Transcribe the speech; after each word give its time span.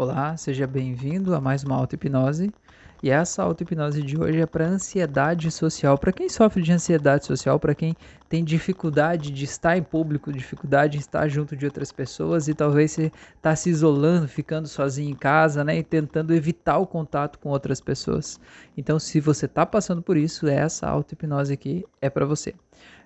Olá, 0.00 0.34
seja 0.34 0.66
bem-vindo 0.66 1.34
a 1.34 1.42
mais 1.42 1.62
uma 1.62 1.76
auto-hipnose. 1.76 2.54
E 3.02 3.10
essa 3.10 3.42
auto-hipnose 3.42 4.02
de 4.02 4.18
hoje 4.18 4.40
é 4.40 4.46
para 4.46 4.66
ansiedade 4.66 5.50
social. 5.50 5.98
Para 5.98 6.10
quem 6.10 6.26
sofre 6.26 6.62
de 6.62 6.72
ansiedade 6.72 7.26
social, 7.26 7.60
para 7.60 7.74
quem 7.74 7.94
tem 8.26 8.42
dificuldade 8.42 9.30
de 9.30 9.44
estar 9.44 9.76
em 9.76 9.82
público, 9.82 10.32
dificuldade 10.32 10.94
de 10.94 11.00
estar 11.00 11.28
junto 11.28 11.54
de 11.54 11.66
outras 11.66 11.92
pessoas 11.92 12.48
e 12.48 12.54
talvez 12.54 12.92
você 12.92 13.12
está 13.36 13.54
se 13.54 13.68
isolando, 13.68 14.26
ficando 14.26 14.66
sozinho 14.68 15.10
em 15.10 15.14
casa, 15.14 15.62
né, 15.62 15.76
e 15.76 15.82
tentando 15.82 16.34
evitar 16.34 16.78
o 16.78 16.86
contato 16.86 17.38
com 17.38 17.50
outras 17.50 17.78
pessoas. 17.78 18.40
Então, 18.74 18.98
se 18.98 19.20
você 19.20 19.44
está 19.44 19.66
passando 19.66 20.02
por 20.02 20.16
isso, 20.16 20.48
essa 20.48 20.88
auto-hipnose 20.88 21.52
aqui 21.52 21.84
é 22.00 22.08
para 22.08 22.24
você. 22.24 22.54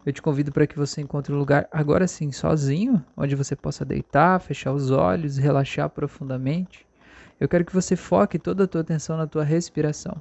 Eu 0.07 0.13
te 0.13 0.21
convido 0.21 0.53
para 0.53 0.67
que 0.67 0.77
você 0.77 1.01
encontre 1.01 1.33
um 1.33 1.39
lugar 1.39 1.67
agora 1.73 2.07
sim 2.07 2.31
sozinho, 2.31 3.03
onde 3.17 3.35
você 3.35 3.57
possa 3.57 3.87
deitar, 3.87 4.39
fechar 4.39 4.73
os 4.73 4.91
olhos, 4.91 5.39
relaxar 5.39 5.89
profundamente. 5.89 6.87
Eu 7.41 7.49
quero 7.49 7.65
que 7.65 7.73
você 7.73 7.97
foque 7.97 8.39
toda 8.39 8.65
a 8.65 8.67
tua 8.67 8.83
atenção 8.83 9.17
na 9.17 9.27
tua 9.27 9.43
respiração. 9.43 10.21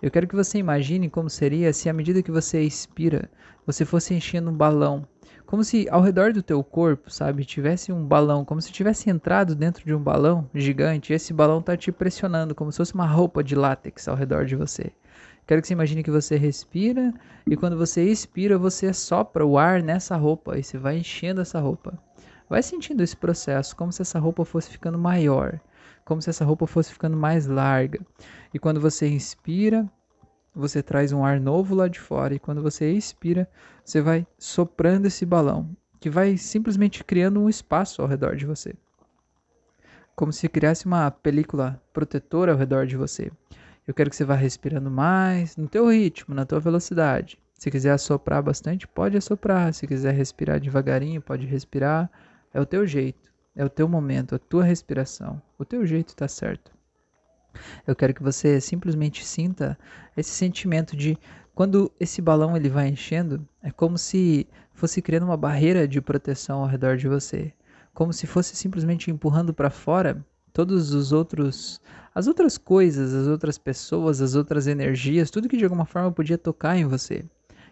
Eu 0.00 0.08
quero 0.08 0.28
que 0.28 0.36
você 0.36 0.58
imagine 0.58 1.10
como 1.10 1.28
seria 1.28 1.72
se 1.72 1.88
à 1.88 1.92
medida 1.92 2.22
que 2.22 2.30
você 2.30 2.62
expira, 2.62 3.28
você 3.66 3.84
fosse 3.84 4.14
enchendo 4.14 4.50
um 4.50 4.56
balão, 4.56 5.04
como 5.48 5.64
se 5.64 5.88
ao 5.88 6.02
redor 6.02 6.34
do 6.34 6.42
teu 6.42 6.62
corpo, 6.62 7.10
sabe, 7.10 7.42
tivesse 7.42 7.90
um 7.90 8.04
balão, 8.04 8.44
como 8.44 8.60
se 8.60 8.70
tivesse 8.70 9.08
entrado 9.08 9.54
dentro 9.54 9.82
de 9.82 9.94
um 9.94 9.98
balão 9.98 10.46
gigante, 10.54 11.10
e 11.10 11.16
esse 11.16 11.32
balão 11.32 11.62
tá 11.62 11.74
te 11.74 11.90
pressionando 11.90 12.54
como 12.54 12.70
se 12.70 12.76
fosse 12.76 12.92
uma 12.92 13.06
roupa 13.06 13.42
de 13.42 13.54
látex 13.54 14.06
ao 14.08 14.14
redor 14.14 14.44
de 14.44 14.54
você. 14.54 14.92
Quero 15.46 15.62
que 15.62 15.66
você 15.66 15.72
imagine 15.72 16.02
que 16.02 16.10
você 16.10 16.36
respira 16.36 17.14
e 17.46 17.56
quando 17.56 17.78
você 17.78 18.04
expira, 18.04 18.58
você 18.58 18.92
sopra 18.92 19.46
o 19.46 19.56
ar 19.56 19.82
nessa 19.82 20.16
roupa 20.16 20.58
e 20.58 20.62
você 20.62 20.76
vai 20.76 20.98
enchendo 20.98 21.40
essa 21.40 21.58
roupa. 21.58 21.98
Vai 22.46 22.62
sentindo 22.62 23.02
esse 23.02 23.16
processo, 23.16 23.74
como 23.74 23.90
se 23.90 24.02
essa 24.02 24.18
roupa 24.18 24.44
fosse 24.44 24.68
ficando 24.68 24.98
maior, 24.98 25.58
como 26.04 26.20
se 26.20 26.28
essa 26.28 26.44
roupa 26.44 26.66
fosse 26.66 26.92
ficando 26.92 27.16
mais 27.16 27.46
larga. 27.46 28.00
E 28.52 28.58
quando 28.58 28.82
você 28.82 29.08
inspira, 29.08 29.90
você 30.58 30.82
traz 30.82 31.12
um 31.12 31.24
ar 31.24 31.40
novo 31.40 31.74
lá 31.74 31.86
de 31.86 32.00
fora 32.00 32.34
e 32.34 32.38
quando 32.38 32.60
você 32.60 32.90
expira, 32.90 33.48
você 33.84 34.00
vai 34.00 34.26
soprando 34.36 35.06
esse 35.06 35.24
balão, 35.24 35.70
que 36.00 36.10
vai 36.10 36.36
simplesmente 36.36 37.04
criando 37.04 37.40
um 37.40 37.48
espaço 37.48 38.02
ao 38.02 38.08
redor 38.08 38.34
de 38.34 38.44
você. 38.44 38.74
Como 40.16 40.32
se 40.32 40.48
criasse 40.48 40.84
uma 40.84 41.10
película 41.10 41.80
protetora 41.92 42.52
ao 42.52 42.58
redor 42.58 42.86
de 42.86 42.96
você. 42.96 43.30
Eu 43.86 43.94
quero 43.94 44.10
que 44.10 44.16
você 44.16 44.24
vá 44.24 44.34
respirando 44.34 44.90
mais, 44.90 45.56
no 45.56 45.68
teu 45.68 45.88
ritmo, 45.88 46.34
na 46.34 46.44
tua 46.44 46.58
velocidade. 46.58 47.38
Se 47.54 47.70
quiser 47.70 47.92
assoprar 47.92 48.42
bastante, 48.42 48.86
pode 48.86 49.16
assoprar. 49.16 49.72
Se 49.72 49.86
quiser 49.86 50.12
respirar 50.12 50.60
devagarinho, 50.60 51.22
pode 51.22 51.46
respirar. 51.46 52.10
É 52.52 52.60
o 52.60 52.66
teu 52.66 52.86
jeito, 52.86 53.30
é 53.54 53.64
o 53.64 53.70
teu 53.70 53.88
momento, 53.88 54.34
a 54.34 54.38
tua 54.38 54.64
respiração. 54.64 55.40
O 55.56 55.64
teu 55.64 55.86
jeito 55.86 56.08
está 56.08 56.26
certo. 56.26 56.77
Eu 57.86 57.96
quero 57.96 58.14
que 58.14 58.22
você 58.22 58.60
simplesmente 58.60 59.24
sinta 59.24 59.78
esse 60.16 60.30
sentimento 60.30 60.96
de 60.96 61.18
quando 61.54 61.90
esse 61.98 62.22
balão 62.22 62.56
ele 62.56 62.68
vai 62.68 62.88
enchendo, 62.88 63.46
é 63.62 63.70
como 63.70 63.98
se 63.98 64.46
fosse 64.72 65.02
criando 65.02 65.24
uma 65.24 65.36
barreira 65.36 65.88
de 65.88 66.00
proteção 66.00 66.60
ao 66.60 66.68
redor 66.68 66.96
de 66.96 67.08
você, 67.08 67.52
como 67.92 68.12
se 68.12 68.26
fosse 68.26 68.54
simplesmente 68.54 69.10
empurrando 69.10 69.52
para 69.52 69.70
fora 69.70 70.24
todos 70.52 70.92
os 70.92 71.12
outros 71.12 71.80
as 72.14 72.26
outras 72.26 72.58
coisas, 72.58 73.14
as 73.14 73.28
outras 73.28 73.58
pessoas, 73.58 74.20
as 74.20 74.34
outras 74.34 74.66
energias, 74.66 75.30
tudo 75.30 75.48
que 75.48 75.56
de 75.56 75.62
alguma 75.62 75.84
forma 75.84 76.10
podia 76.10 76.36
tocar 76.36 76.76
em 76.76 76.84
você. 76.84 77.24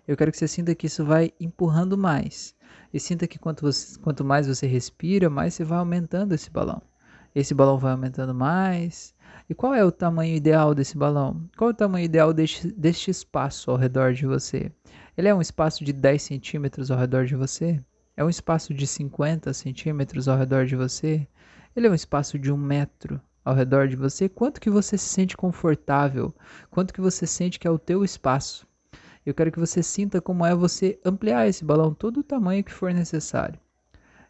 Eu 0.06 0.16
quero 0.16 0.30
que 0.30 0.38
você 0.38 0.46
sinta 0.46 0.72
que 0.72 0.86
isso 0.86 1.04
vai 1.04 1.32
empurrando 1.40 1.98
mais. 1.98 2.54
E 2.94 3.00
sinta 3.00 3.26
que 3.26 3.40
quanto, 3.40 3.62
você, 3.62 3.98
quanto 3.98 4.24
mais 4.24 4.46
você 4.46 4.64
respira, 4.64 5.28
mais 5.28 5.54
você 5.54 5.64
vai 5.64 5.78
aumentando 5.78 6.32
esse 6.32 6.48
balão. 6.48 6.80
Esse 7.34 7.54
balão 7.54 7.76
vai 7.76 7.90
aumentando 7.90 8.32
mais. 8.32 9.12
E 9.48 9.54
qual 9.54 9.72
é 9.72 9.84
o 9.84 9.92
tamanho 9.92 10.34
ideal 10.34 10.74
desse 10.74 10.98
balão? 10.98 11.48
Qual 11.56 11.70
é 11.70 11.72
o 11.72 11.76
tamanho 11.76 12.04
ideal 12.04 12.32
deste, 12.32 12.66
deste 12.66 13.12
espaço 13.12 13.70
ao 13.70 13.76
redor 13.76 14.12
de 14.12 14.26
você? 14.26 14.72
Ele 15.16 15.28
é 15.28 15.34
um 15.34 15.40
espaço 15.40 15.84
de 15.84 15.92
10 15.92 16.20
centímetros 16.20 16.90
ao 16.90 16.98
redor 16.98 17.26
de 17.26 17.36
você? 17.36 17.80
É 18.16 18.24
um 18.24 18.28
espaço 18.28 18.74
de 18.74 18.84
50 18.84 19.52
centímetros 19.54 20.26
ao 20.26 20.36
redor 20.36 20.66
de 20.66 20.74
você? 20.74 21.28
Ele 21.76 21.86
é 21.86 21.90
um 21.90 21.94
espaço 21.94 22.36
de 22.40 22.50
um 22.52 22.56
metro 22.56 23.20
ao 23.44 23.54
redor 23.54 23.86
de 23.86 23.94
você, 23.94 24.28
quanto 24.28 24.60
que 24.60 24.68
você 24.68 24.98
se 24.98 25.08
sente 25.08 25.36
confortável, 25.36 26.34
quanto 26.68 26.92
que 26.92 27.00
você 27.00 27.24
sente 27.24 27.60
que 27.60 27.68
é 27.68 27.70
o 27.70 27.78
teu 27.78 28.02
espaço. 28.02 28.66
Eu 29.24 29.32
quero 29.32 29.52
que 29.52 29.60
você 29.60 29.80
sinta 29.80 30.20
como 30.20 30.44
é 30.44 30.56
você 30.56 30.98
ampliar 31.04 31.46
esse 31.46 31.64
balão 31.64 31.94
todo 31.94 32.18
o 32.18 32.24
tamanho 32.24 32.64
que 32.64 32.72
for 32.72 32.92
necessário. 32.92 33.60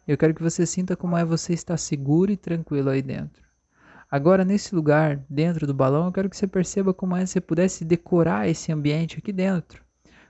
Eu 0.07 0.15
quero 0.15 0.35
que 0.35 0.43
você 0.43 0.63
sinta 0.63 0.95
como 0.95 1.17
é 1.17 1.25
você 1.25 1.53
estar 1.53 1.77
seguro 1.77 2.31
e 2.31 2.37
tranquilo 2.37 2.91
aí 2.91 3.01
dentro. 3.01 3.46
Agora, 4.09 4.45
nesse 4.45 4.73
lugar, 4.73 5.21
dentro 5.29 5.67
do 5.67 5.73
balão, 5.73 6.05
eu 6.05 6.11
quero 6.13 6.29
que 6.29 6.37
você 6.37 6.47
perceba 6.47 6.93
como 6.93 7.13
é 7.15 7.25
se 7.25 7.33
você 7.33 7.41
pudesse 7.41 7.83
decorar 7.83 8.47
esse 8.47 8.71
ambiente 8.71 9.17
aqui 9.17 9.33
dentro, 9.33 9.83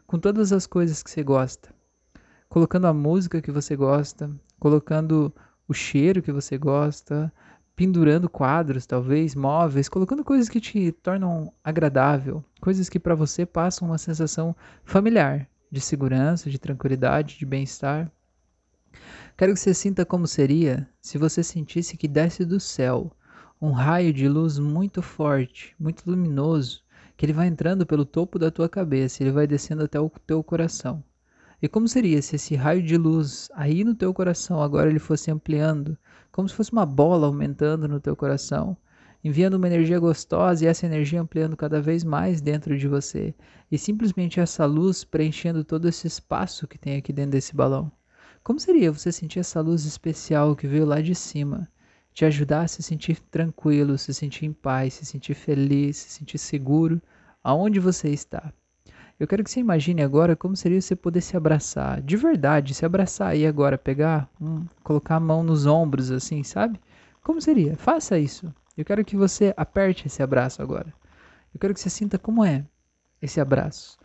com 0.07 0.17
todas 0.17 0.51
as 0.51 0.65
coisas 0.65 1.03
que 1.03 1.11
você 1.11 1.21
gosta. 1.21 1.69
Colocando 2.49 2.87
a 2.87 2.93
música 2.93 3.39
que 3.39 3.51
você 3.51 3.75
gosta, 3.75 4.31
colocando 4.59 5.31
o 5.67 5.73
cheiro 5.75 6.23
que 6.23 6.31
você 6.31 6.57
gosta, 6.57 7.31
pendurando 7.75 8.27
quadros, 8.27 8.87
talvez 8.87 9.35
móveis, 9.35 9.87
colocando 9.87 10.23
coisas 10.23 10.49
que 10.49 10.59
te 10.59 10.91
tornam 10.91 11.53
agradável, 11.63 12.43
coisas 12.59 12.89
que 12.89 12.99
para 12.99 13.13
você 13.13 13.45
passam 13.45 13.89
uma 13.89 13.99
sensação 13.99 14.55
familiar, 14.83 15.47
de 15.71 15.79
segurança, 15.79 16.49
de 16.49 16.57
tranquilidade, 16.57 17.37
de 17.37 17.45
bem-estar. 17.45 18.11
Quero 19.37 19.53
que 19.53 19.59
você 19.59 19.75
sinta 19.75 20.03
como 20.03 20.25
seria 20.25 20.89
se 20.99 21.19
você 21.19 21.43
sentisse 21.43 21.95
que 21.95 22.07
desce 22.07 22.43
do 22.43 22.59
céu 22.59 23.11
um 23.59 23.71
raio 23.71 24.13
de 24.13 24.29
luz 24.29 24.59
muito 24.59 25.01
forte, 25.01 25.75
muito 25.79 26.03
luminoso, 26.07 26.83
que 27.15 27.25
ele 27.25 27.33
vai 27.33 27.47
entrando 27.47 27.87
pelo 27.87 28.05
topo 28.05 28.37
da 28.37 28.51
tua 28.51 28.69
cabeça, 28.69 29.23
ele 29.23 29.31
vai 29.31 29.47
descendo 29.47 29.83
até 29.83 29.99
o 29.99 30.11
teu 30.27 30.43
coração. 30.43 31.03
E 31.59 31.67
como 31.67 31.87
seria 31.87 32.21
se 32.21 32.35
esse 32.35 32.55
raio 32.55 32.83
de 32.83 32.95
luz 32.97 33.49
aí 33.55 33.83
no 33.83 33.95
teu 33.95 34.13
coração 34.13 34.61
agora 34.61 34.91
ele 34.91 34.99
fosse 34.99 35.31
ampliando, 35.31 35.97
como 36.31 36.47
se 36.47 36.53
fosse 36.53 36.71
uma 36.71 36.85
bola 36.85 37.25
aumentando 37.25 37.87
no 37.87 37.99
teu 37.99 38.15
coração, 38.15 38.77
enviando 39.23 39.55
uma 39.55 39.65
energia 39.65 39.99
gostosa 39.99 40.63
e 40.63 40.67
essa 40.67 40.85
energia 40.85 41.19
ampliando 41.19 41.57
cada 41.57 41.81
vez 41.81 42.03
mais 42.03 42.39
dentro 42.39 42.77
de 42.77 42.87
você, 42.87 43.33
e 43.71 43.77
simplesmente 43.79 44.39
essa 44.39 44.65
luz 44.67 45.03
preenchendo 45.03 45.63
todo 45.63 45.87
esse 45.87 46.05
espaço 46.05 46.67
que 46.67 46.77
tem 46.77 46.95
aqui 46.97 47.11
dentro 47.11 47.31
desse 47.31 47.55
balão? 47.55 47.91
Como 48.43 48.59
seria 48.59 48.91
você 48.91 49.11
sentir 49.11 49.39
essa 49.39 49.59
luz 49.61 49.83
especial 49.83 50.55
que 50.55 50.67
veio 50.67 50.85
lá 50.85 51.01
de 51.01 51.15
cima, 51.15 51.67
te 52.17 52.25
ajudar 52.25 52.61
a 52.61 52.67
se 52.67 52.81
sentir 52.81 53.19
tranquilo, 53.29 53.95
se 53.95 54.11
sentir 54.11 54.47
em 54.47 54.51
paz, 54.51 54.95
se 54.95 55.05
sentir 55.05 55.35
feliz, 55.35 55.97
se 55.97 56.09
sentir 56.09 56.39
seguro 56.39 56.99
aonde 57.43 57.79
você 57.79 58.09
está? 58.09 58.51
Eu 59.19 59.27
quero 59.27 59.43
que 59.43 59.51
você 59.51 59.59
imagine 59.59 60.01
agora 60.01 60.35
como 60.35 60.55
seria 60.55 60.81
você 60.81 60.95
poder 60.95 61.21
se 61.21 61.37
abraçar, 61.37 62.01
de 62.01 62.17
verdade, 62.17 62.73
se 62.73 62.83
abraçar 62.83 63.27
aí 63.33 63.45
agora, 63.45 63.77
pegar, 63.77 64.27
um, 64.41 64.65
colocar 64.83 65.17
a 65.17 65.19
mão 65.19 65.43
nos 65.43 65.67
ombros 65.67 66.09
assim, 66.09 66.41
sabe? 66.41 66.79
Como 67.21 67.39
seria? 67.39 67.77
Faça 67.77 68.17
isso. 68.17 68.51
Eu 68.75 68.83
quero 68.83 69.05
que 69.05 69.15
você 69.15 69.53
aperte 69.55 70.07
esse 70.07 70.23
abraço 70.23 70.59
agora. 70.59 70.91
Eu 71.53 71.59
quero 71.59 71.71
que 71.75 71.79
você 71.79 71.89
sinta 71.91 72.17
como 72.17 72.43
é 72.43 72.65
esse 73.21 73.39
abraço. 73.39 73.95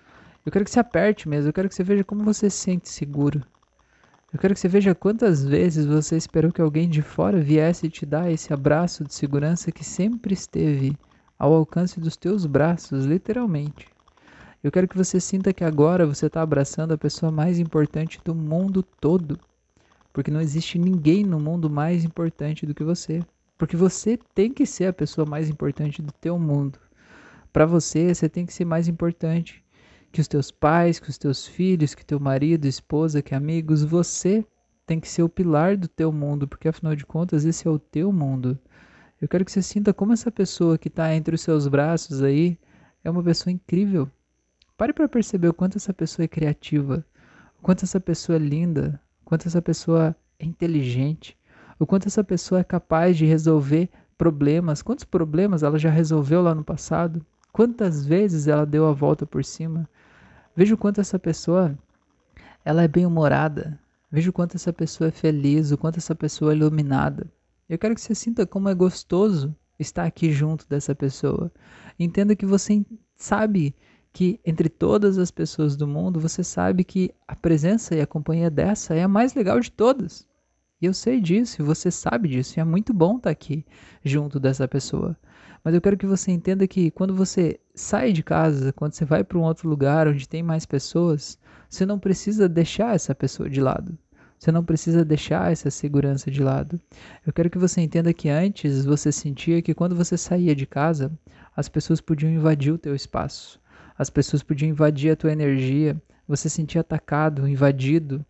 Eu 0.45 0.53
quero 0.53 0.67
que 0.67 0.71
você 0.71 0.81
aperte 0.81 1.27
mesmo, 1.27 1.49
eu 1.49 1.53
quero 1.55 1.67
que 1.67 1.75
você 1.75 1.83
veja 1.83 2.05
como 2.05 2.25
você 2.25 2.51
se 2.51 2.59
sente 2.59 2.91
seguro. 2.91 3.43
Eu 4.33 4.39
quero 4.39 4.55
que 4.55 4.61
você 4.61 4.69
veja 4.69 4.95
quantas 4.95 5.45
vezes 5.45 5.85
você 5.85 6.17
esperou 6.17 6.51
que 6.51 6.63
alguém 6.63 6.89
de 6.89 7.03
fora 7.03 7.39
viesse 7.39 7.91
te 7.91 8.07
dar 8.07 8.33
esse 8.33 8.51
abraço 8.51 9.05
de 9.05 9.13
segurança 9.13 9.71
que 9.71 9.85
sempre 9.85 10.33
esteve 10.33 10.97
ao 11.39 11.53
alcance 11.53 12.01
dos 12.01 12.17
teus 12.17 12.47
braços, 12.47 13.05
literalmente. 13.05 13.87
Eu 14.65 14.73
quero 14.73 14.89
que 14.89 14.97
você 14.97 15.21
sinta 15.21 15.53
que 15.53 15.63
agora 15.63 16.07
você 16.07 16.27
está 16.27 16.41
abraçando 16.41 16.93
a 16.93 16.99
pessoa 16.99 17.31
mais 17.31 17.59
importante 17.59 18.19
do 18.25 18.35
mundo 18.35 18.83
todo. 18.83 19.39
Porque 20.15 20.31
não 20.31 20.41
existe 20.41 20.79
ninguém 20.79 21.25
no 21.25 21.39
mundo 21.39 21.69
mais 21.69 22.03
importante 22.03 22.65
do 22.65 22.75
que 22.75 22.83
você. 22.83 23.23
Porque 23.59 23.77
você 23.77 24.19
tem 24.35 24.51
que 24.51 24.65
ser 24.65 24.87
a 24.87 24.93
pessoa 24.95 25.27
mais 25.27 25.51
importante 25.51 26.01
do 26.01 26.11
teu 26.11 26.39
mundo. 26.39 26.79
Para 27.53 27.67
você, 27.67 28.15
você 28.15 28.31
tem 28.31 28.47
que 28.47 28.55
ser 28.55 28.65
mais 28.65 28.89
importante 28.89 29.63
que 30.13 30.21
os 30.21 30.29
teus 30.29 30.51
pais, 30.51 31.01
que 31.01 31.09
os 31.09 31.17
teus 31.17 31.47
filhos, 31.47 31.95
que 31.95 32.05
teu 32.05 32.21
marido, 32.21 32.67
esposa, 32.67 33.23
que 33.23 33.35
amigos. 33.35 33.83
Você 33.83 34.45
tem 34.87 35.01
que 35.01 35.09
ser 35.09 35.23
o 35.23 35.29
pilar 35.29 35.77
do 35.77 35.89
teu 35.89 36.13
mundo, 36.13 36.47
porque 36.47 36.69
afinal 36.69 36.95
de 36.95 37.07
contas 37.07 37.45
esse 37.45 37.67
é 37.67 37.71
o 37.71 37.79
teu 37.79 38.13
mundo. 38.13 38.59
Eu 39.21 39.29
quero 39.29 39.45
que 39.45 39.51
você 39.53 39.63
sinta 39.63 39.95
como 39.95 40.13
essa 40.13 40.31
pessoa 40.31 40.77
que 40.77 40.89
está 40.89 41.15
entre 41.15 41.35
os 41.35 41.41
seus 41.41 41.67
braços 41.67 42.23
aí 42.23 42.59
é 43.03 43.11
uma 43.11 43.23
pessoa 43.23 43.53
incrível. 43.53 44.11
Pare 44.77 44.93
para 44.93 45.09
perceber 45.09 45.49
o 45.49 45.55
quanto 45.55 45.79
essa 45.79 45.95
pessoa 45.95 46.25
é 46.25 46.29
criativa, 46.29 47.05
o 47.59 47.63
quanto 47.63 47.85
essa 47.85 48.01
pessoa 48.01 48.37
é 48.37 48.39
linda, 48.39 49.01
o 49.23 49.25
quanto 49.25 49.47
essa 49.47 49.63
pessoa 49.63 50.15
é 50.39 50.45
inteligente, 50.45 51.39
o 51.79 51.87
quanto 51.87 52.09
essa 52.09 52.23
pessoa 52.23 52.61
é 52.61 52.65
capaz 52.65 53.17
de 53.17 53.25
resolver 53.25 53.89
problemas. 54.19 54.83
Quantos 54.83 55.05
problemas 55.05 55.63
ela 55.63 55.79
já 55.79 55.91
resolveu 55.91 56.43
lá 56.43 56.55
no 56.55 56.65
passado? 56.65 57.25
Quantas 57.53 58.05
vezes 58.05 58.49
ela 58.49 58.67
deu 58.67 58.87
a 58.87 58.93
volta 58.93 59.27
por 59.27 59.45
cima? 59.45 59.89
Veja 60.55 60.75
o 60.75 60.79
quanto 60.79 61.01
essa 61.01 61.19
pessoa 61.19 61.77
ela 62.65 62.83
é 62.83 62.89
bem-humorada. 62.89 63.79
Veja 64.11 64.31
o 64.31 64.33
quanto 64.33 64.57
essa 64.57 64.73
pessoa 64.73 65.09
é 65.09 65.11
feliz, 65.11 65.73
o 65.73 65.79
quanto 65.79 65.99
essa 65.99 66.15
pessoa 66.15 66.53
é 66.53 66.57
iluminada. 66.57 67.27
Eu 67.69 67.79
quero 67.79 67.95
que 67.95 68.01
você 68.01 68.15
sinta 68.15 68.47
como 68.47 68.69
é 68.69 68.75
gostoso 68.75 69.57
estar 69.79 70.05
aqui 70.05 70.31
junto 70.31 70.69
dessa 70.69 70.95
pessoa. 70.95 71.51
Entenda 71.99 72.37
que 72.37 72.45
você 72.45 72.85
sabe 73.17 73.75
que 74.13 74.39
entre 74.45 74.69
todas 74.69 75.17
as 75.17 75.31
pessoas 75.31 75.75
do 75.75 75.87
mundo, 75.87 76.21
você 76.21 76.45
sabe 76.45 76.85
que 76.85 77.15
a 77.27 77.35
presença 77.35 77.95
e 77.95 78.01
a 78.01 78.07
companhia 78.07 78.51
dessa 78.51 78.95
é 78.95 79.03
a 79.03 79.09
mais 79.09 79.35
legal 79.35 79.59
de 79.59 79.73
todas. 79.73 80.27
E 80.81 80.85
eu 80.85 80.93
sei 80.93 81.21
disso, 81.21 81.63
e 81.63 81.65
você 81.65 81.91
sabe 81.91 82.29
disso, 82.29 82.59
e 82.59 82.61
é 82.61 82.65
muito 82.65 82.93
bom 82.93 83.17
estar 83.17 83.31
aqui 83.31 83.65
junto 84.05 84.39
dessa 84.39 84.69
pessoa. 84.69 85.17
Mas 85.65 85.75
eu 85.75 85.81
quero 85.81 85.97
que 85.97 86.07
você 86.07 86.33
entenda 86.33 86.67
que 86.67 86.91
quando 86.91 87.15
você 87.15 87.61
sai 87.75 88.13
de 88.13 88.23
casa, 88.23 88.73
quando 88.73 88.95
você 88.95 89.05
vai 89.05 89.23
para 89.23 89.39
um 89.39 89.43
outro 89.43 89.69
lugar 89.69 90.09
onde 90.09 90.29
tem 90.29 90.43
mais 90.43 90.67
pessoas, 90.67 91.39
você 91.69 91.87
não 91.87 91.99
precisa 91.99 92.49
deixar 92.49 92.95
essa 92.95 93.15
pessoa 93.15 93.49
de 93.49 93.61
lado. 93.61 93.97
Você 94.39 94.51
não 94.51 94.65
precisa 94.65 95.05
deixar 95.05 95.53
essa 95.53 95.71
segurança 95.71 96.29
de 96.29 96.43
lado. 96.43 96.81
Eu 97.25 97.33
quero 97.33 97.49
que 97.49 97.59
você 97.59 97.81
entenda 97.81 98.13
que 98.13 98.29
antes 98.29 98.85
você 98.85 99.13
sentia 99.13 99.63
que 99.63 99.73
quando 99.73 99.95
você 99.95 100.17
saía 100.17 100.53
de 100.53 100.67
casa, 100.67 101.13
as 101.57 101.69
pessoas 101.69 102.01
podiam 102.01 102.33
invadir 102.33 102.73
o 102.73 102.79
teu 102.79 102.93
espaço. 102.93 103.61
As 103.97 104.11
pessoas 104.11 104.43
podiam 104.43 104.69
invadir 104.69 105.13
a 105.13 105.17
tua 105.17 105.31
energia. 105.31 105.97
Você 106.27 106.49
sentia 106.49 106.81
atacado, 106.81 107.47
invadido. 107.47 108.27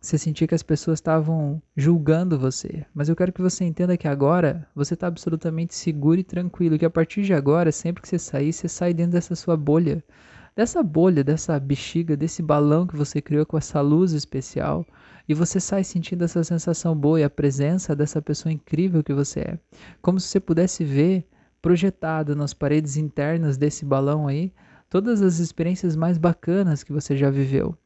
Você 0.00 0.16
sentia 0.16 0.46
que 0.46 0.54
as 0.54 0.62
pessoas 0.62 0.98
estavam 0.98 1.60
julgando 1.76 2.38
você. 2.38 2.86
Mas 2.94 3.08
eu 3.08 3.16
quero 3.16 3.32
que 3.32 3.42
você 3.42 3.64
entenda 3.64 3.96
que 3.96 4.06
agora 4.06 4.66
você 4.74 4.94
está 4.94 5.06
absolutamente 5.06 5.74
seguro 5.74 6.20
e 6.20 6.24
tranquilo. 6.24 6.78
Que 6.78 6.84
a 6.84 6.90
partir 6.90 7.22
de 7.22 7.34
agora, 7.34 7.72
sempre 7.72 8.02
que 8.02 8.08
você 8.08 8.18
sair, 8.18 8.52
você 8.52 8.68
sai 8.68 8.94
dentro 8.94 9.12
dessa 9.12 9.34
sua 9.34 9.56
bolha 9.56 10.02
dessa 10.58 10.82
bolha, 10.82 11.22
dessa 11.22 11.56
bexiga, 11.60 12.16
desse 12.16 12.42
balão 12.42 12.84
que 12.84 12.96
você 12.96 13.22
criou 13.22 13.46
com 13.46 13.56
essa 13.56 13.80
luz 13.80 14.10
especial, 14.10 14.84
e 15.28 15.32
você 15.32 15.60
sai 15.60 15.84
sentindo 15.84 16.24
essa 16.24 16.42
sensação 16.42 16.96
boa 16.96 17.20
e 17.20 17.22
a 17.22 17.30
presença 17.30 17.94
dessa 17.94 18.20
pessoa 18.20 18.52
incrível 18.52 19.04
que 19.04 19.14
você 19.14 19.38
é. 19.38 19.58
Como 20.02 20.18
se 20.18 20.26
você 20.26 20.40
pudesse 20.40 20.84
ver 20.84 21.24
projetado 21.62 22.34
nas 22.34 22.52
paredes 22.52 22.96
internas 22.96 23.56
desse 23.56 23.84
balão 23.84 24.26
aí 24.26 24.52
todas 24.90 25.22
as 25.22 25.38
experiências 25.38 25.94
mais 25.94 26.18
bacanas 26.18 26.82
que 26.82 26.92
você 26.92 27.16
já 27.16 27.30
viveu, 27.30 27.78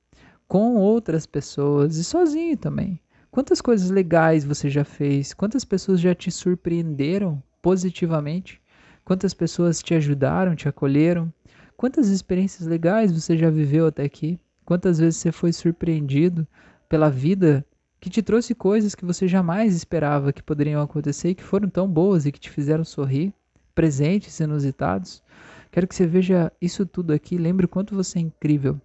com 0.53 0.77
outras 0.77 1.25
pessoas 1.25 1.97
e 1.97 2.05
sozinho 2.05 2.59
também. 2.59 3.01
Quantas 3.31 3.59
coisas 3.63 3.89
legais 3.89 4.45
você 4.45 4.69
já 4.69 4.85
fez? 4.85 5.33
Quantas 5.33 5.65
pessoas 5.65 5.99
já 5.99 6.15
te 6.15 6.31
surpreenderam 6.31 7.43
positivamente? 7.63 8.61
Quantas 9.03 9.33
pessoas 9.33 9.83
te 9.83 9.95
ajudaram, 9.95 10.55
te 10.55 10.69
acolheram? 10.69 11.33
Quantas 11.75 12.09
experiências 12.09 12.69
legais 12.69 13.11
você 13.11 13.35
já 13.35 13.49
viveu 13.49 13.87
até 13.87 14.03
aqui? 14.03 14.39
Quantas 14.63 14.99
vezes 14.99 15.21
você 15.21 15.33
foi 15.33 15.55
surpreendido 15.55 16.47
pela 16.87 17.09
vida 17.09 17.65
que 17.99 18.11
te 18.11 18.21
trouxe 18.21 18.55
coisas 18.55 18.95
que 18.95 19.07
você 19.07 19.27
jamais 19.27 19.75
esperava 19.75 20.35
que 20.35 20.43
poderiam 20.43 20.83
acontecer 20.83 21.31
e 21.31 21.35
que 21.35 21.43
foram 21.43 21.71
tão 21.71 21.89
boas 21.89 22.27
e 22.27 22.31
que 22.31 22.39
te 22.39 22.51
fizeram 22.51 22.85
sorrir? 22.85 23.33
Presentes 23.75 24.39
inusitados? 24.39 25.23
Quero 25.71 25.89
que 25.89 25.95
você 25.95 26.07
veja 26.07 26.53
isso 26.61 26.85
tudo 26.85 27.15
aqui, 27.15 27.39
lembre 27.39 27.65
o 27.65 27.69
quanto 27.71 27.95
você 27.95 28.19
é 28.19 28.21
incrível. 28.21 28.79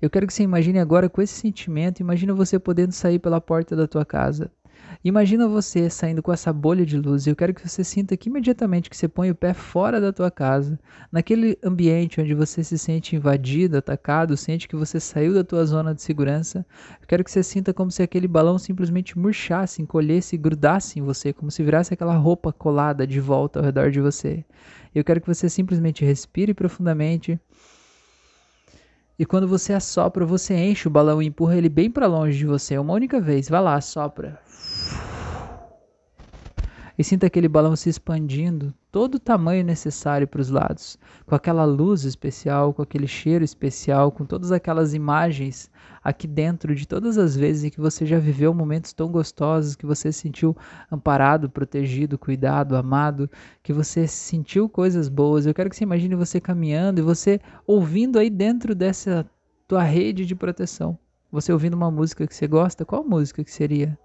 Eu 0.00 0.08
quero 0.10 0.26
que 0.26 0.32
você 0.32 0.42
imagine 0.42 0.78
agora 0.78 1.08
com 1.08 1.20
esse 1.22 1.34
sentimento, 1.34 2.00
imagina 2.00 2.34
você 2.34 2.58
podendo 2.58 2.92
sair 2.92 3.18
pela 3.18 3.40
porta 3.40 3.74
da 3.74 3.86
tua 3.86 4.04
casa. 4.04 4.50
Imagina 5.04 5.48
você 5.48 5.88
saindo 5.90 6.22
com 6.22 6.32
essa 6.32 6.52
bolha 6.52 6.84
de 6.84 6.96
luz 6.96 7.26
eu 7.26 7.36
quero 7.36 7.54
que 7.54 7.66
você 7.66 7.82
sinta 7.82 8.16
que 8.16 8.28
imediatamente 8.28 8.88
que 8.90 8.96
você 8.96 9.08
põe 9.08 9.30
o 9.30 9.34
pé 9.34 9.52
fora 9.52 10.00
da 10.00 10.12
tua 10.12 10.30
casa, 10.30 10.78
naquele 11.10 11.58
ambiente 11.62 12.20
onde 12.20 12.34
você 12.34 12.62
se 12.62 12.78
sente 12.78 13.16
invadido, 13.16 13.76
atacado, 13.76 14.36
sente 14.36 14.68
que 14.68 14.76
você 14.76 14.98
saiu 15.00 15.34
da 15.34 15.44
tua 15.44 15.64
zona 15.64 15.94
de 15.94 16.02
segurança, 16.02 16.64
eu 17.00 17.06
quero 17.06 17.24
que 17.24 17.30
você 17.30 17.42
sinta 17.42 17.72
como 17.74 17.90
se 17.90 18.02
aquele 18.02 18.28
balão 18.28 18.58
simplesmente 18.58 19.18
murchasse, 19.18 19.82
encolhesse, 19.82 20.36
grudasse 20.36 20.98
em 20.98 21.02
você, 21.02 21.32
como 21.32 21.50
se 21.50 21.62
virasse 21.62 21.94
aquela 21.94 22.16
roupa 22.16 22.52
colada 22.52 23.06
de 23.06 23.20
volta 23.20 23.58
ao 23.58 23.64
redor 23.64 23.90
de 23.90 24.00
você. 24.00 24.44
Eu 24.94 25.04
quero 25.04 25.20
que 25.20 25.26
você 25.26 25.48
simplesmente 25.48 26.04
respire 26.04 26.54
profundamente. 26.54 27.38
E 29.18 29.24
quando 29.24 29.48
você 29.48 29.72
assopra, 29.72 30.26
você 30.26 30.54
enche 30.54 30.88
o 30.88 30.90
balão 30.90 31.22
e 31.22 31.26
empurra 31.26 31.56
ele 31.56 31.68
bem 31.68 31.90
para 31.90 32.06
longe 32.06 32.36
de 32.36 32.46
você, 32.46 32.76
uma 32.76 32.92
única 32.92 33.20
vez. 33.20 33.48
Vai 33.48 33.62
lá, 33.62 33.74
assopra 33.74 34.38
e 36.98 37.04
sinta 37.04 37.26
aquele 37.26 37.48
balão 37.48 37.76
se 37.76 37.88
expandindo, 37.88 38.72
todo 38.90 39.16
o 39.16 39.20
tamanho 39.20 39.62
necessário 39.62 40.26
para 40.26 40.40
os 40.40 40.48
lados, 40.48 40.98
com 41.26 41.34
aquela 41.34 41.64
luz 41.64 42.04
especial, 42.04 42.72
com 42.72 42.80
aquele 42.80 43.06
cheiro 43.06 43.44
especial, 43.44 44.10
com 44.10 44.24
todas 44.24 44.50
aquelas 44.50 44.94
imagens 44.94 45.70
aqui 46.02 46.26
dentro 46.26 46.74
de 46.74 46.86
todas 46.86 47.18
as 47.18 47.36
vezes 47.36 47.64
em 47.64 47.70
que 47.70 47.80
você 47.80 48.06
já 48.06 48.18
viveu 48.18 48.54
momentos 48.54 48.92
tão 48.92 49.10
gostosos, 49.10 49.76
que 49.76 49.84
você 49.84 50.10
se 50.10 50.20
sentiu 50.20 50.56
amparado, 50.90 51.50
protegido, 51.50 52.16
cuidado, 52.16 52.76
amado, 52.76 53.28
que 53.62 53.72
você 53.72 54.06
sentiu 54.06 54.68
coisas 54.68 55.08
boas. 55.08 55.44
Eu 55.44 55.52
quero 55.52 55.68
que 55.68 55.76
você 55.76 55.84
imagine 55.84 56.14
você 56.14 56.40
caminhando 56.40 57.00
e 57.00 57.02
você 57.02 57.40
ouvindo 57.66 58.18
aí 58.18 58.30
dentro 58.30 58.74
dessa 58.74 59.26
tua 59.68 59.82
rede 59.82 60.24
de 60.24 60.34
proteção. 60.34 60.98
Você 61.30 61.52
ouvindo 61.52 61.74
uma 61.74 61.90
música 61.90 62.26
que 62.26 62.34
você 62.34 62.46
gosta, 62.46 62.84
qual 62.84 63.04
música 63.04 63.44
que 63.44 63.52
seria? 63.52 63.98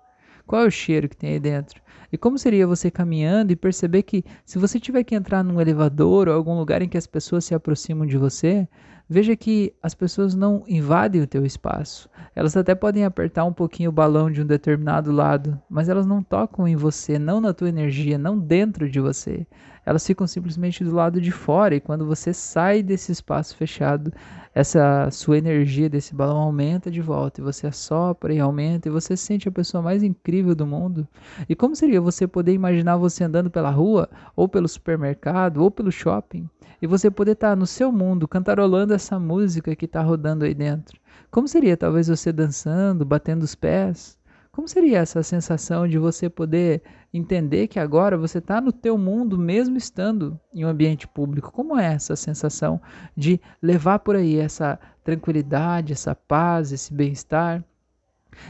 Qual 0.51 0.63
é 0.63 0.67
o 0.67 0.69
cheiro 0.69 1.07
que 1.07 1.15
tem 1.15 1.29
aí 1.29 1.39
dentro? 1.39 1.81
E 2.11 2.17
como 2.17 2.37
seria 2.37 2.67
você 2.67 2.91
caminhando 2.91 3.53
e 3.53 3.55
perceber 3.55 4.03
que 4.03 4.21
se 4.43 4.59
você 4.59 4.81
tiver 4.81 5.01
que 5.05 5.15
entrar 5.15 5.45
num 5.45 5.61
elevador 5.61 6.27
ou 6.27 6.35
algum 6.35 6.57
lugar 6.57 6.81
em 6.81 6.89
que 6.89 6.97
as 6.97 7.07
pessoas 7.07 7.45
se 7.45 7.55
aproximam 7.55 8.05
de 8.05 8.17
você, 8.17 8.67
veja 9.07 9.33
que 9.33 9.73
as 9.81 9.95
pessoas 9.95 10.35
não 10.35 10.65
invadem 10.67 11.21
o 11.21 11.27
teu 11.27 11.45
espaço. 11.45 12.09
Elas 12.35 12.57
até 12.57 12.75
podem 12.75 13.05
apertar 13.05 13.45
um 13.45 13.53
pouquinho 13.53 13.91
o 13.91 13.93
balão 13.93 14.29
de 14.29 14.41
um 14.41 14.45
determinado 14.45 15.09
lado, 15.09 15.57
mas 15.69 15.87
elas 15.87 16.05
não 16.05 16.21
tocam 16.21 16.67
em 16.67 16.75
você, 16.75 17.17
não 17.17 17.39
na 17.39 17.53
tua 17.53 17.69
energia, 17.69 18.17
não 18.17 18.37
dentro 18.37 18.89
de 18.89 18.99
você. 18.99 19.47
Elas 19.85 20.05
ficam 20.05 20.27
simplesmente 20.27 20.83
do 20.83 20.93
lado 20.93 21.19
de 21.19 21.31
fora 21.31 21.75
e 21.75 21.81
quando 21.81 22.05
você 22.05 22.33
sai 22.33 22.83
desse 22.83 23.11
espaço 23.11 23.55
fechado, 23.55 24.13
essa 24.53 25.09
sua 25.11 25.37
energia 25.37 25.89
desse 25.89 26.13
balão 26.13 26.37
aumenta 26.37 26.91
de 26.91 27.01
volta 27.01 27.41
e 27.41 27.43
você 27.43 27.67
assopra 27.67 28.33
e 28.33 28.39
aumenta 28.39 28.87
e 28.87 28.91
você 28.91 29.17
se 29.17 29.23
sente 29.23 29.47
a 29.47 29.51
pessoa 29.51 29.81
mais 29.81 30.03
incrível 30.03 30.53
do 30.53 30.67
mundo. 30.67 31.07
E 31.49 31.55
como 31.55 31.75
seria 31.75 31.99
você 31.99 32.27
poder 32.27 32.53
imaginar 32.53 32.97
você 32.97 33.23
andando 33.23 33.49
pela 33.49 33.71
rua, 33.71 34.09
ou 34.35 34.47
pelo 34.47 34.67
supermercado, 34.67 35.57
ou 35.63 35.71
pelo 35.71 35.91
shopping, 35.91 36.49
e 36.81 36.87
você 36.87 37.09
poder 37.09 37.31
estar 37.31 37.55
no 37.55 37.65
seu 37.65 37.91
mundo 37.91 38.27
cantarolando 38.27 38.93
essa 38.93 39.19
música 39.19 39.75
que 39.75 39.85
está 39.85 40.01
rodando 40.01 40.45
aí 40.45 40.53
dentro? 40.53 40.99
Como 41.31 41.47
seria 41.47 41.77
talvez 41.77 42.07
você 42.07 42.31
dançando, 42.31 43.05
batendo 43.05 43.43
os 43.43 43.55
pés? 43.55 44.19
Como 44.51 44.67
seria 44.67 44.99
essa 44.99 45.23
sensação 45.23 45.87
de 45.87 45.97
você 45.97 46.29
poder 46.29 46.83
entender 47.13 47.67
que 47.67 47.79
agora 47.79 48.17
você 48.17 48.37
está 48.37 48.61
no 48.61 48.71
teu 48.71 48.97
mundo 48.97 49.37
mesmo 49.37 49.77
estando 49.77 50.39
em 50.53 50.65
um 50.65 50.67
ambiente 50.67 51.07
público? 51.07 51.51
Como 51.51 51.77
é 51.77 51.93
essa 51.93 52.15
sensação 52.15 52.81
de 53.15 53.39
levar 53.61 53.99
por 53.99 54.15
aí 54.15 54.37
essa 54.37 54.79
tranquilidade, 55.03 55.93
essa 55.93 56.15
paz, 56.15 56.71
esse 56.71 56.93
bem-estar? 56.93 57.63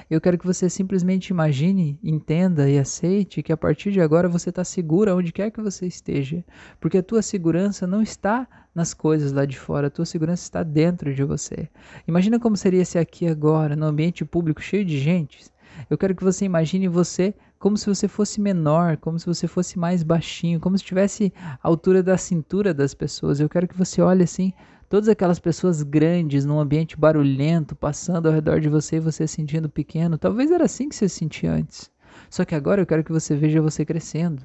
Eu 0.09 0.21
quero 0.21 0.37
que 0.37 0.45
você 0.45 0.69
simplesmente 0.69 1.29
imagine, 1.29 1.99
entenda 2.03 2.69
e 2.69 2.77
aceite 2.77 3.41
que 3.41 3.51
a 3.51 3.57
partir 3.57 3.91
de 3.91 3.99
agora 3.99 4.29
você 4.29 4.49
está 4.49 4.63
seguro 4.63 5.15
onde 5.15 5.31
quer 5.31 5.49
que 5.49 5.61
você 5.61 5.87
esteja, 5.87 6.43
porque 6.79 6.99
a 6.99 7.03
tua 7.03 7.21
segurança 7.21 7.87
não 7.87 8.01
está 8.01 8.47
nas 8.73 8.93
coisas 8.93 9.31
lá 9.31 9.45
de 9.45 9.57
fora, 9.57 9.87
a 9.87 9.91
tua 9.91 10.05
segurança 10.05 10.43
está 10.43 10.63
dentro 10.63 11.13
de 11.13 11.23
você. 11.23 11.67
Imagina 12.07 12.39
como 12.39 12.55
seria 12.55 12.85
se 12.85 12.97
aqui 12.97 13.27
agora, 13.27 13.75
no 13.75 13.85
ambiente 13.85 14.23
público 14.23 14.61
cheio 14.61 14.85
de 14.85 14.99
gente, 14.99 15.51
eu 15.89 15.97
quero 15.97 16.15
que 16.15 16.23
você 16.23 16.45
imagine 16.45 16.87
você 16.87 17.33
como 17.59 17.77
se 17.77 17.85
você 17.85 18.07
fosse 18.07 18.41
menor, 18.41 18.97
como 18.97 19.19
se 19.19 19.25
você 19.25 19.47
fosse 19.47 19.77
mais 19.77 20.03
baixinho, 20.03 20.59
como 20.59 20.77
se 20.77 20.83
tivesse 20.83 21.31
a 21.37 21.67
altura 21.67 22.01
da 22.01 22.17
cintura 22.17 22.73
das 22.73 22.93
pessoas. 22.93 23.39
Eu 23.39 23.47
quero 23.47 23.67
que 23.67 23.77
você 23.77 24.01
olhe 24.01 24.23
assim, 24.23 24.51
todas 24.89 25.07
aquelas 25.07 25.39
pessoas 25.39 25.83
grandes 25.83 26.43
num 26.43 26.59
ambiente 26.59 26.97
barulhento, 26.97 27.75
passando 27.75 28.27
ao 28.27 28.33
redor 28.33 28.59
de 28.59 28.67
você 28.67 28.97
e 28.97 28.99
você 28.99 29.27
se 29.27 29.35
sentindo 29.35 29.69
pequeno. 29.69 30.17
Talvez 30.17 30.51
era 30.51 30.65
assim 30.65 30.89
que 30.89 30.95
você 30.95 31.07
se 31.07 31.19
sentia 31.19 31.53
antes. 31.53 31.91
Só 32.29 32.43
que 32.43 32.55
agora 32.55 32.81
eu 32.81 32.85
quero 32.85 33.03
que 33.03 33.11
você 33.11 33.35
veja 33.35 33.61
você 33.61 33.85
crescendo. 33.85 34.41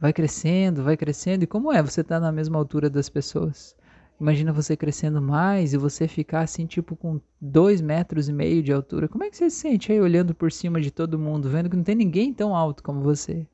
Vai 0.00 0.12
crescendo, 0.12 0.82
vai 0.82 0.96
crescendo. 0.96 1.44
E 1.44 1.46
como 1.46 1.72
é 1.72 1.82
você 1.82 2.02
estar 2.02 2.16
tá 2.16 2.20
na 2.20 2.32
mesma 2.32 2.58
altura 2.58 2.88
das 2.90 3.08
pessoas? 3.08 3.74
Imagina 4.20 4.52
você 4.52 4.76
crescendo 4.76 5.22
mais 5.22 5.72
e 5.72 5.78
você 5.78 6.06
ficar 6.06 6.42
assim, 6.42 6.66
tipo, 6.66 6.94
com 6.94 7.18
dois 7.40 7.80
metros 7.80 8.28
e 8.28 8.32
meio 8.32 8.62
de 8.62 8.70
altura. 8.70 9.08
Como 9.08 9.24
é 9.24 9.30
que 9.30 9.36
você 9.36 9.48
se 9.48 9.56
sente 9.56 9.90
aí 9.90 9.98
olhando 9.98 10.34
por 10.34 10.52
cima 10.52 10.78
de 10.78 10.90
todo 10.90 11.18
mundo, 11.18 11.48
vendo 11.48 11.70
que 11.70 11.76
não 11.76 11.82
tem 11.82 11.94
ninguém 11.94 12.34
tão 12.34 12.54
alto 12.54 12.82
como 12.82 13.00
você? 13.00 13.46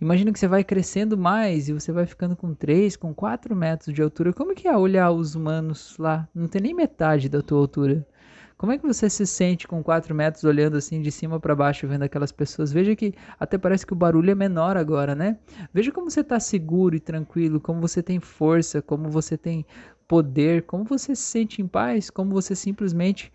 Imagina 0.00 0.32
que 0.32 0.38
você 0.38 0.48
vai 0.48 0.64
crescendo 0.64 1.18
mais 1.18 1.68
e 1.68 1.74
você 1.74 1.92
vai 1.92 2.06
ficando 2.06 2.34
com 2.34 2.54
3, 2.54 2.96
com 2.96 3.12
4 3.12 3.54
metros 3.54 3.94
de 3.94 4.00
altura. 4.00 4.32
Como 4.32 4.52
é 4.52 4.54
que 4.54 4.68
é 4.68 4.76
olhar 4.76 5.10
os 5.10 5.34
humanos 5.34 5.96
lá? 5.98 6.26
Não 6.34 6.48
tem 6.48 6.62
nem 6.62 6.74
metade 6.74 7.28
da 7.28 7.42
tua 7.42 7.58
altura. 7.58 8.06
Como 8.60 8.72
é 8.72 8.76
que 8.76 8.86
você 8.86 9.08
se 9.08 9.26
sente 9.26 9.66
com 9.66 9.82
4 9.82 10.14
metros 10.14 10.44
olhando 10.44 10.76
assim 10.76 11.00
de 11.00 11.10
cima 11.10 11.40
para 11.40 11.56
baixo, 11.56 11.88
vendo 11.88 12.02
aquelas 12.02 12.30
pessoas? 12.30 12.70
Veja 12.70 12.94
que 12.94 13.14
até 13.38 13.56
parece 13.56 13.86
que 13.86 13.94
o 13.94 13.96
barulho 13.96 14.30
é 14.30 14.34
menor 14.34 14.76
agora, 14.76 15.14
né? 15.14 15.38
Veja 15.72 15.90
como 15.90 16.10
você 16.10 16.20
está 16.20 16.38
seguro 16.38 16.94
e 16.94 17.00
tranquilo, 17.00 17.58
como 17.58 17.80
você 17.80 18.02
tem 18.02 18.20
força, 18.20 18.82
como 18.82 19.08
você 19.08 19.38
tem 19.38 19.64
poder, 20.06 20.64
como 20.64 20.84
você 20.84 21.16
se 21.16 21.22
sente 21.22 21.62
em 21.62 21.66
paz, 21.66 22.10
como 22.10 22.34
você 22.34 22.54
simplesmente 22.54 23.32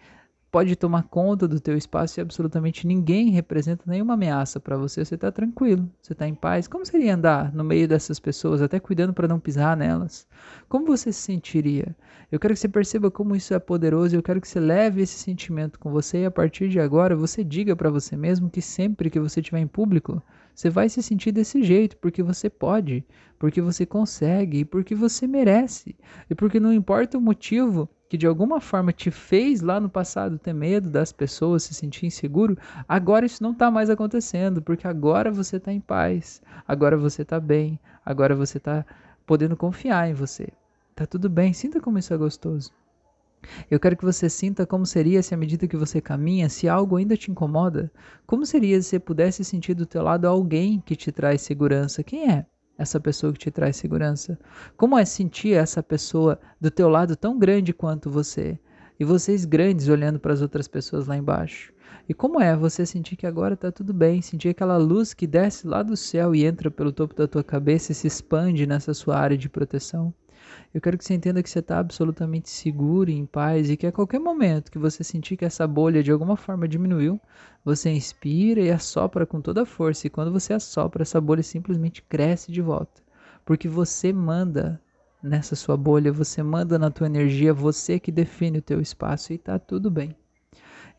pode 0.56 0.74
tomar 0.78 1.04
conta 1.04 1.50
do 1.50 1.60
teu 1.60 1.76
espaço 1.76 2.18
e 2.18 2.22
absolutamente 2.22 2.88
ninguém 2.88 3.30
representa 3.30 3.84
nenhuma 3.86 4.14
ameaça 4.14 4.58
para 4.58 4.78
você, 4.78 5.04
você 5.04 5.16
está 5.16 5.30
tranquilo, 5.30 5.92
você 6.02 6.14
está 6.14 6.26
em 6.26 6.34
paz. 6.34 6.66
Como 6.66 6.86
seria 6.86 7.14
andar 7.14 7.54
no 7.54 7.62
meio 7.62 7.90
dessas 7.90 8.22
pessoas, 8.22 8.62
até 8.62 8.80
cuidando 8.80 9.14
para 9.14 9.28
não 9.28 9.38
pisar 9.38 9.76
nelas? 9.76 10.26
Como 10.70 10.86
você 10.86 11.12
se 11.12 11.20
sentiria? 11.20 11.94
Eu 12.32 12.40
quero 12.40 12.54
que 12.54 12.60
você 12.62 12.70
perceba 12.70 13.12
como 13.12 13.36
isso 13.36 13.54
é 13.54 13.60
poderoso 13.60 14.16
eu 14.16 14.24
quero 14.24 14.40
que 14.40 14.48
você 14.48 14.62
leve 14.62 15.02
esse 15.02 15.20
sentimento 15.20 15.78
com 15.78 15.92
você 15.92 16.20
e 16.20 16.26
a 16.26 16.32
partir 16.32 16.70
de 16.70 16.80
agora 16.80 17.18
você 17.18 17.44
diga 17.44 17.76
para 17.76 17.90
você 17.90 18.16
mesmo 18.16 18.50
que 18.50 18.62
sempre 18.62 19.10
que 19.10 19.20
você 19.20 19.42
estiver 19.42 19.60
em 19.60 19.68
público, 19.68 20.24
você 20.54 20.70
vai 20.70 20.88
se 20.88 21.04
sentir 21.04 21.34
desse 21.34 21.64
jeito, 21.64 21.98
porque 21.98 22.24
você 22.24 22.50
pode, 22.50 23.04
porque 23.38 23.62
você 23.62 23.86
consegue 23.86 24.60
e 24.60 24.66
porque 24.66 24.96
você 24.96 25.28
merece. 25.28 25.98
E 26.30 26.34
porque 26.34 26.62
não 26.62 26.72
importa 26.72 27.18
o 27.18 27.22
motivo 27.22 27.90
que 28.08 28.18
de 28.18 28.28
alguma 28.28 28.62
forma 28.62 28.94
te 28.94 29.10
fez 29.10 29.62
lá 29.62 29.80
no 29.80 29.90
passado 29.90 30.38
ter 30.38 30.54
medo 30.54 30.90
das 30.90 31.12
pessoas, 31.12 31.64
se 31.64 31.74
sentir 31.74 32.06
inseguro, 32.06 32.58
agora 32.88 33.26
isso 33.26 33.42
não 33.42 33.52
está 33.52 33.72
mais 33.72 33.90
acontecendo, 33.90 34.62
porque 34.62 34.88
agora 34.88 35.32
você 35.32 35.58
está 35.58 35.72
em 35.74 35.80
paz, 35.80 36.42
agora 36.68 36.98
você 36.98 37.24
está 37.24 37.40
bem, 37.40 37.80
agora 38.06 38.36
você 38.36 38.58
está 38.58 38.86
podendo 39.26 39.58
confiar 39.58 40.10
em 40.10 40.14
você. 40.14 40.48
Tá 40.96 41.06
tudo 41.06 41.30
bem, 41.30 41.52
sinta 41.52 41.82
como 41.82 41.98
isso 41.98 42.14
é 42.14 42.18
gostoso. 42.18 42.72
Eu 43.70 43.80
quero 43.80 43.98
que 43.98 44.06
você 44.06 44.30
sinta 44.30 44.66
como 44.66 44.86
seria 44.86 45.22
se 45.22 45.34
à 45.34 45.38
medida 45.38 45.68
que 45.68 45.78
você 45.78 46.02
caminha, 46.02 46.50
se 46.50 46.68
algo 46.68 46.96
ainda 46.98 47.18
te 47.18 47.30
incomoda, 47.30 47.92
como 48.26 48.46
seria 48.46 48.82
se 48.82 48.90
você 48.90 49.00
pudesse 49.00 49.44
sentir 49.44 49.74
do 49.74 49.86
teu 49.86 50.02
lado 50.02 50.26
alguém 50.26 50.82
que 50.84 50.96
te 50.96 51.12
traz 51.12 51.42
segurança. 51.42 52.04
Quem 52.04 52.32
é 52.32 52.46
essa 52.78 53.00
pessoa 53.00 53.34
que 53.34 53.40
te 53.40 53.52
traz 53.52 53.78
segurança? 53.78 54.38
Como 54.76 54.98
é 54.98 55.06
sentir 55.06 55.54
essa 55.54 55.82
pessoa 55.82 56.40
do 56.60 56.70
teu 56.70 56.90
lado 56.90 57.16
tão 57.16 57.38
grande 57.38 57.74
quanto 57.74 58.10
você? 58.10 58.60
E 59.00 59.06
vocês 59.06 59.46
grandes 59.46 59.88
olhando 59.88 60.20
para 60.20 60.34
as 60.34 60.42
outras 60.42 60.68
pessoas 60.68 61.08
lá 61.08 61.18
embaixo. 61.18 61.74
E 62.08 62.14
como 62.14 62.40
é 62.40 62.56
você 62.56 62.86
sentir 62.86 63.16
que 63.16 63.26
agora 63.26 63.56
está 63.56 63.72
tudo 63.72 63.94
bem, 63.94 64.22
sentir 64.22 64.50
aquela 64.50 64.78
luz 64.78 65.14
que 65.14 65.26
desce 65.26 65.68
lá 65.68 65.82
do 65.82 65.98
céu 65.98 66.36
e 66.36 66.46
entra 66.46 66.70
pelo 66.70 66.92
topo 66.92 67.16
da 67.16 67.28
tua 67.28 67.44
cabeça 67.44 67.92
e 67.92 67.96
se 67.96 68.08
expande 68.08 68.68
nessa 68.68 68.94
sua 68.94 69.18
área 69.18 69.38
de 69.38 69.50
proteção? 69.50 70.14
Eu 70.76 70.82
quero 70.82 70.98
que 70.98 71.06
você 71.06 71.14
entenda 71.14 71.42
que 71.42 71.50
você 71.50 71.60
está 71.60 71.80
absolutamente 71.80 72.50
seguro 72.50 73.10
e 73.10 73.14
em 73.14 73.26
paz 73.26 73.70
e 73.70 73.78
que 73.78 73.88
a 73.88 73.94
qualquer 73.94 74.20
momento 74.20 74.70
que 74.70 74.78
você 74.78 75.06
sentir 75.06 75.38
que 75.38 75.46
essa 75.46 75.66
bolha 75.66 76.04
de 76.04 76.12
alguma 76.12 76.36
forma 76.36 76.68
diminuiu, 76.68 77.18
você 77.64 77.90
inspira 77.90 78.60
e 78.60 78.70
assopra 78.70 79.26
com 79.26 79.40
toda 79.40 79.62
a 79.62 79.66
força. 79.66 80.06
E 80.06 80.10
quando 80.10 80.34
você 80.34 80.52
assopra, 80.52 81.04
essa 81.04 81.22
bolha 81.22 81.42
simplesmente 81.42 82.02
cresce 82.02 82.52
de 82.52 82.62
volta. 82.62 83.02
Porque 83.46 83.70
você 83.70 84.12
manda 84.12 84.82
nessa 85.24 85.56
sua 85.56 85.78
bolha, 85.78 86.12
você 86.12 86.44
manda 86.44 86.78
na 86.78 86.92
tua 86.92 87.08
energia, 87.08 87.54
você 87.54 87.98
que 87.98 88.12
define 88.12 88.58
o 88.58 88.62
teu 88.62 88.82
espaço 88.82 89.32
e 89.32 89.38
está 89.38 89.58
tudo 89.58 89.90
bem. 89.90 90.14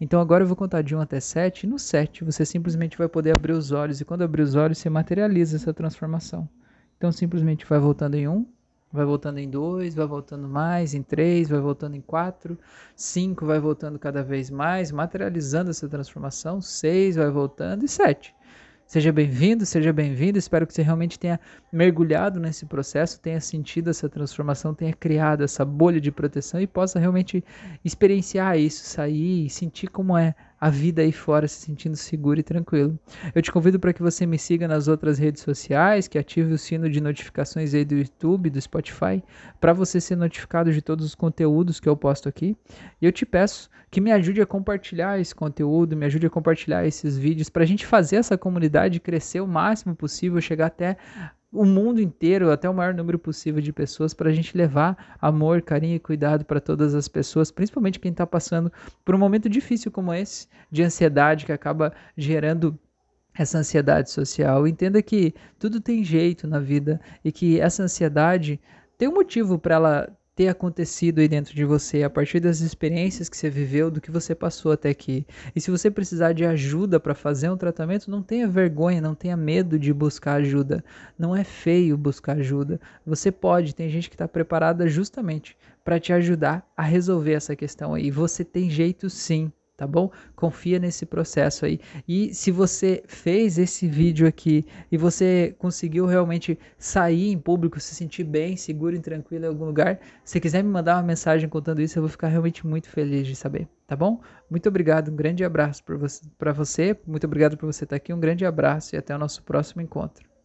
Então 0.01 0.23
agora 0.23 0.43
eu 0.43 0.49
vou 0.49 0.57
contar 0.57 0.81
de 0.81 0.97
1 0.97 1.01
até 1.03 1.21
7, 1.21 1.65
e 1.65 1.67
no 1.67 1.79
7 1.79 2.25
você 2.25 2.47
simplesmente 2.47 2.97
vai 2.97 3.09
poder 3.09 3.37
abrir 3.37 3.53
os 3.53 3.73
olhos, 3.73 4.01
e 4.01 4.07
quando 4.07 4.23
abrir 4.23 4.41
os 4.41 4.55
olhos 4.55 4.79
você 4.79 4.89
materializa 4.89 5.57
essa 5.57 5.75
transformação. 5.75 6.49
Então 6.97 7.13
simplesmente 7.13 7.67
vai 7.67 7.79
voltando 7.79 8.15
em 8.15 8.27
1, 8.27 8.56
vai 8.93 9.05
voltando 9.05 9.39
em 9.39 9.49
2, 9.49 9.95
vai 9.95 10.07
voltando 10.07 10.49
mais, 10.49 10.95
em 10.95 11.03
3, 11.03 11.49
vai 11.49 11.61
voltando 11.61 11.97
em 11.97 12.01
4, 12.01 12.59
5 12.95 13.45
vai 13.45 13.59
voltando 13.59 13.99
cada 13.99 14.23
vez 14.23 14.51
mais, 14.51 14.91
materializando 14.91 15.71
essa 15.71 15.89
transformação, 15.89 16.61
6 16.61 17.17
vai 17.17 17.31
voltando 17.31 17.85
e 17.85 17.89
7. 17.89 18.35
Seja 18.87 19.13
bem-vindo, 19.13 19.67
seja 19.67 19.93
bem-vindo. 19.93 20.39
Espero 20.39 20.65
que 20.65 20.73
você 20.73 20.81
realmente 20.81 21.19
tenha 21.19 21.41
mergulhado 21.73 22.39
nesse 22.39 22.65
processo, 22.65 23.21
tenha 23.21 23.41
sentido 23.41 23.91
essa 23.91 24.09
transformação, 24.09 24.73
tenha 24.73 24.93
criado 24.93 25.43
essa 25.43 25.65
bolha 25.65 26.01
de 26.01 26.13
proteção 26.13 26.61
e 26.61 26.69
possa 26.69 27.01
realmente 27.01 27.45
experienciar 27.85 28.57
isso, 28.57 28.85
sair 28.85 29.47
e 29.47 29.51
sentir 29.51 29.89
como 29.89 30.17
é 30.17 30.37
a 30.61 30.71
vida 30.71 31.03
aí 31.03 31.13
fora 31.13 31.47
se 31.47 31.61
sentindo 31.61 31.97
seguro 31.97 32.41
e 32.41 32.43
tranquilo. 32.43 32.99
Eu 33.35 33.43
te 33.43 33.53
convido 33.53 33.79
para 33.79 33.93
que 33.93 34.03
você 34.03 34.25
me 34.25 34.39
siga 34.39 34.67
nas 34.67 34.89
outras 34.89 35.19
redes 35.19 35.43
sociais, 35.43 36.09
que 36.09 36.19
ative 36.19 36.53
o 36.53 36.59
sino 36.59 36.89
de 36.89 37.01
notificações 37.01 37.75
aí 37.75 37.85
do 37.85 37.95
YouTube, 37.95 38.51
do 38.51 38.61
Spotify, 38.61 39.23
para 39.61 39.73
você 39.73 40.01
ser 40.01 40.17
notificado 40.17 40.73
de 40.73 40.81
todos 40.81 41.05
os 41.05 41.15
conteúdos 41.15 41.79
que 41.79 41.89
eu 41.89 41.97
posto 41.97 42.29
aqui. 42.29 42.57
E 43.01 43.07
eu 43.07 43.13
te 43.13 43.27
peço 43.27 43.69
que 43.91 44.01
me 44.01 44.11
ajude 44.13 44.41
a 44.41 44.47
compartilhar 44.47 45.21
esse 45.21 45.35
conteúdo, 45.35 45.97
me 45.97 46.07
ajude 46.07 46.27
a 46.27 46.31
compartilhar 46.31 46.87
esses 46.87 47.17
vídeos 47.17 47.49
para 47.49 47.63
a 47.63 47.67
gente 47.67 47.87
fazer 47.87 48.17
essa 48.17 48.37
comunidade 48.37 49.01
crescer 49.01 49.41
o 49.41 49.47
máximo 49.47 49.95
possível, 49.95 50.41
chegar 50.41 50.67
até 50.67 50.97
o 51.53 51.65
mundo 51.65 52.01
inteiro, 52.01 52.51
até 52.51 52.69
o 52.69 52.75
maior 52.75 52.93
número 52.93 53.19
possível 53.19 53.63
de 53.63 53.73
pessoas, 53.73 54.13
para 54.13 54.31
a 54.31 54.33
gente 54.33 54.57
levar 54.57 55.17
amor, 55.21 55.63
carinho 55.63 55.95
e 55.97 56.01
cuidado 56.01 56.45
para 56.45 56.61
todas 56.61 56.95
as 56.95 57.09
pessoas, 57.09 57.51
principalmente 57.51 58.01
quem 58.01 58.11
está 58.11 58.27
passando 58.27 58.71
por 59.05 59.15
um 59.15 59.19
momento 59.19 59.49
difícil 59.49 59.91
como 59.91 60.13
esse, 60.13 60.49
de 60.71 60.83
ansiedade 60.83 61.47
que 61.47 61.53
acaba 61.53 61.93
gerando 62.17 62.79
essa 63.35 63.59
ansiedade 63.59 64.11
social. 64.11 64.67
Entenda 64.67 65.01
que 65.03 65.35
tudo 65.59 65.81
tem 65.81 66.03
jeito 66.03 66.47
na 66.47 66.59
vida 66.59 67.01
e 67.25 67.31
que 67.31 67.61
essa 67.61 67.83
ansiedade 67.83 68.61
tem 68.99 69.09
um 69.09 69.15
motivo 69.15 69.59
para 69.59 69.75
ela 69.75 70.19
ter 70.37 70.49
acontecido 70.49 71.21
aí 71.21 71.27
dentro 71.27 71.55
de 71.55 71.65
você, 71.65 72.03
a 72.03 72.11
partir 72.11 72.41
das 72.41 72.61
experiências 72.61 73.27
que 73.27 73.37
você 73.37 73.49
viveu, 73.49 73.91
do 73.91 74.03
que 74.03 74.11
você 74.11 74.35
passou 74.35 74.71
até 74.71 74.91
aqui. 74.91 75.27
E 75.55 75.61
se 75.63 75.71
você 75.71 75.91
precisar 75.91 76.35
de 76.35 76.45
ajuda 76.45 77.01
para 77.01 77.15
fazer 77.15 77.49
um 77.49 77.57
tratamento, 77.57 78.11
não 78.11 78.23
tenha 78.23 78.47
vergonha, 78.47 79.01
não 79.01 79.15
tenha 79.15 79.35
medo 79.35 79.79
de 79.79 79.95
buscar 79.95 80.35
ajuda. 80.35 80.85
Não 81.19 81.35
é 81.35 81.43
feio 81.43 81.97
buscar 81.97 82.37
ajuda. 82.37 82.79
Você 83.07 83.33
pode, 83.33 83.75
tem 83.75 83.89
gente 83.89 84.11
que 84.11 84.15
está 84.15 84.29
preparada 84.29 84.87
justamente 84.87 85.57
para 85.83 85.99
te 85.99 86.13
ajudar 86.13 86.71
a 86.77 86.83
resolver 86.83 87.33
essa 87.33 87.57
questão 87.57 87.95
aí. 87.95 88.11
Você 88.11 88.45
tem 88.45 88.69
jeito 88.69 89.09
sim 89.09 89.51
tá 89.77 89.87
bom? 89.87 90.11
Confia 90.35 90.79
nesse 90.79 91.05
processo 91.05 91.67
aí. 91.67 91.81
E 92.09 92.35
se 92.35 92.51
você 92.51 93.03
fez 93.07 93.59
esse 93.59 93.87
vídeo 93.87 94.27
aqui 94.27 94.65
e 94.91 94.97
você 94.97 95.55
conseguiu 95.59 96.07
realmente 96.07 96.59
sair 96.79 97.33
em 97.33 97.39
público, 97.39 97.79
se 97.79 97.95
sentir 97.95 98.25
bem, 98.25 98.57
seguro 98.57 98.97
e 98.97 99.01
tranquilo 99.01 99.45
em 99.45 99.49
algum 99.49 99.65
lugar, 99.65 100.01
se 100.25 100.41
quiser 100.41 100.63
me 100.63 100.71
mandar 100.71 100.97
uma 100.97 101.03
mensagem 101.03 101.49
contando 101.49 101.83
isso, 101.83 101.99
eu 101.99 102.03
vou 102.03 102.09
ficar 102.09 102.29
realmente 102.29 102.67
muito 102.67 102.89
feliz 102.89 103.27
de 103.27 103.37
saber, 103.37 103.69
tá 103.87 103.95
bom? 103.95 104.21
Muito 104.51 104.69
obrigado, 104.69 105.11
um 105.11 105.17
grande 105.17 105.45
abraço 105.45 105.85
para 105.85 105.97
você, 105.97 106.23
você, 106.55 106.99
muito 107.07 107.25
obrigado 107.25 107.57
por 107.57 107.67
você 107.67 107.85
estar 107.85 107.97
aqui, 107.97 108.13
um 108.13 108.21
grande 108.21 108.45
abraço 108.45 108.95
e 108.95 108.99
até 108.99 109.15
o 109.15 109.19
nosso 109.19 109.43
próximo 109.43 109.83
encontro. 109.83 110.36